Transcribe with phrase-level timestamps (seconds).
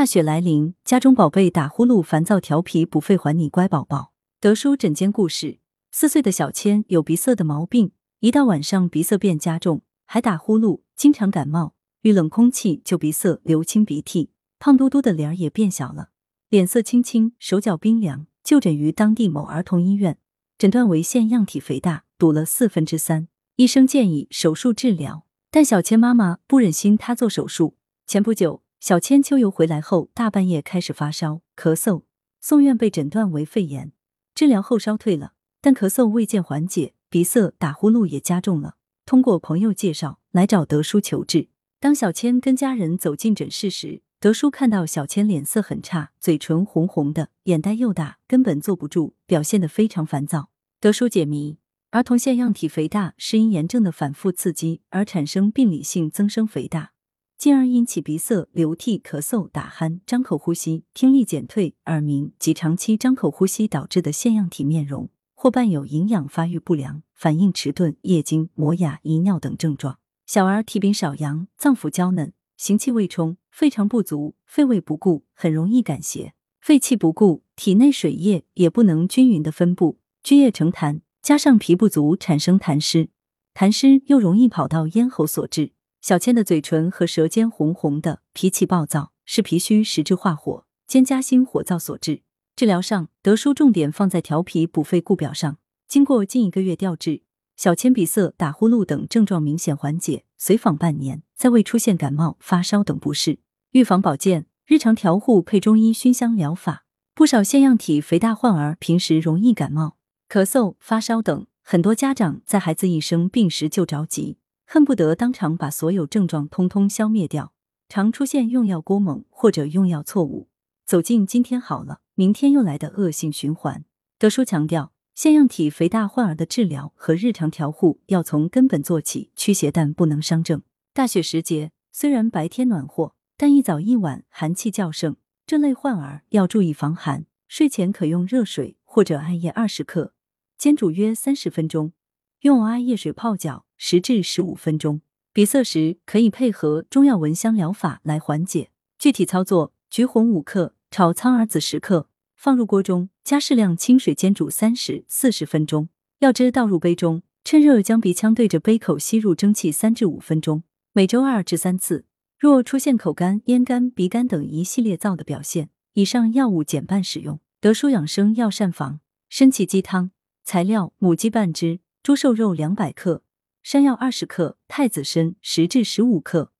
[0.00, 4.14] 大雪来临，家中宝贝打呼噜、烦躁、调皮，不费还你乖宝宝。
[4.40, 5.58] 德叔诊间故事：
[5.92, 16.08] 四岁的小千有鼻塞的毛病，一到晚上鼻塞变加重，还打呼噜，经常感冒，遇冷空气就鼻塞、流清鼻涕，胖嘟嘟的脸儿也变小了，
[16.48, 18.26] 脸色青青，手脚冰凉。
[18.42, 20.16] 就诊于当地某儿童医院，
[20.56, 23.28] 诊断为腺样体肥大，堵了四分之三。
[23.56, 27.76] 医生建议手术治疗，但小千妈妈不忍心他做手术。
[28.06, 32.04] 前不久，小千秋游回来后，大半夜开始发烧、咳嗽，
[32.40, 33.92] 送院被诊断为肺炎。
[34.34, 38.76] 治疗后烧退了，但咳嗽未见缓解，鼻塞、打呼噜也加重了。
[39.04, 41.48] 通过朋友介绍来找德叔求治。
[41.78, 50.48] 当小千跟家人走进诊室时，德叔看到小千脸色很差，嘴唇红红的，眼袋又大，根本坐不住，表现得非常烦躁。
[50.80, 51.58] 德叔解谜：
[51.90, 56.92] 儿童腺样体肥大是因炎症的反复刺激而产生病理性增生肥大。
[57.40, 69.98] 进而引起鼻塞、流涕、咳嗽、打鼾、张口呼吸、听力减退、耳鸣及长期张口呼吸导致的腺样体面容，或伴有营养发育不良、反应迟钝、夜惊、磨牙、遗尿等症状。
[70.26, 76.34] 小儿体禀少阳，脏腑娇嫩，行气未充，肺肠不足，肺胃不固，很容易感邪。
[76.60, 83.08] 肺气不固，体内水液也不能均匀的分布，积液成痰，加上脾不足，产生痰湿，
[83.54, 85.72] 痰湿又容易跑到咽喉所致。
[86.00, 92.22] 小千的嘴唇和舌尖红红的，脾气暴躁，是脾虚实质化火，兼加心火燥所致。
[92.56, 95.58] 治疗上，德叔重点放在调脾补肺固表上。
[95.86, 97.22] 经过近一个月调治，
[97.56, 103.38] 小千鼻塞、打呼噜等症状明显缓解，随访半年，再未出现感冒、发烧等不适。
[103.72, 106.86] 预防保健，日常调护配中医熏香疗法。
[107.14, 109.98] 不少腺样体肥大患儿平时容易感冒、
[110.30, 114.38] 咳嗽、发烧等，很多家长在孩子一生病时就着急。
[114.72, 117.52] 恨不得当场把所有症状通通消灭掉，
[117.88, 120.48] 常出现用药过猛或者用药错误，
[120.86, 123.84] 走进今天好了，明天又来的恶性循环。
[124.16, 130.62] 德叔强调，腺样体肥大患儿的治疗和日常调护要从根本做起，驱邪但不能伤正。
[130.94, 137.26] 大雪时节，虽然白天暖和，但一早一晚寒气较盛，这类患儿要注意防寒。
[137.48, 140.14] 睡前可用热水或者艾叶二十克
[140.56, 141.92] 煎煮约三十分钟，
[142.40, 143.66] 用艾叶水泡脚。
[143.82, 145.00] 十至十五分钟，
[145.32, 148.70] 鼻塞时可以配合中药闻香疗法来缓解。
[148.98, 155.88] 具体操作：橘红五克，炒苍耳子十克，放入锅中，加适量清水煎煮三十四十分钟。
[156.18, 160.62] 药汁倒入杯中，趁热将鼻腔对着杯口吸入蒸汽三至五分钟。
[160.92, 162.04] 每周二至三次。
[162.38, 167.40] 若出现口干、咽干、鼻干等一系列燥的表现，以上药物减半使用。
[167.60, 169.00] 德舒养生药膳房
[169.30, 170.10] 参芪鸡汤
[170.44, 173.22] 材料：母鸡半只，猪瘦肉两百克。
[173.62, 176.50] 山药二十克，太子参十至十五克，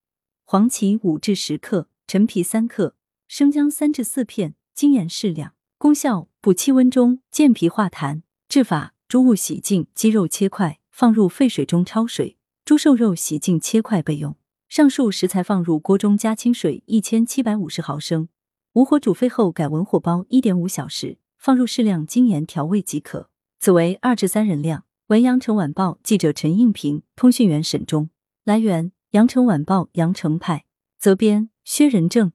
[0.45, 2.95] 黄芪五至十克，陈皮三克，
[3.27, 5.55] 生姜三至四片，精盐适量。
[5.79, 8.21] 功效：补气温中，健脾化痰。
[8.51, 12.37] 制法：猪物洗净，鸡肉切块，放入沸水中焯水；
[12.67, 14.37] 猪瘦肉洗净切块备用。
[14.69, 18.29] 上述食材放入锅中，加清水一千七百五十毫升，
[18.75, 23.31] 无火煮沸后改文火煲一点五小时，放入适量精盐调味即可。
[23.59, 24.85] 此为二至三人量。
[25.11, 28.11] 文阳城晚报记者陈应平，通讯员沈忠。
[28.45, 30.67] 来源：阳城晚报阳城派，
[31.01, 32.31] 责编：薛仁正。